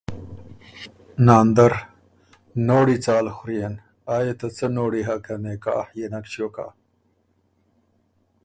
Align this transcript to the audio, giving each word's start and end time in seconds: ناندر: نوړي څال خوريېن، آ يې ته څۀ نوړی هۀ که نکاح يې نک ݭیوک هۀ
ناندر: 1.25 1.73
نوړي 2.67 2.97
څال 3.05 3.25
خوريېن، 3.35 3.73
آ 4.15 4.17
يې 4.25 4.33
ته 4.39 4.47
څۀ 4.55 4.67
نوړی 4.77 5.01
هۀ 5.07 5.15
که 5.25 5.33
نکاح 5.43 5.85
يې 5.99 6.05
نک 6.13 6.25
ݭیوک 6.31 6.55
هۀ 6.63 6.67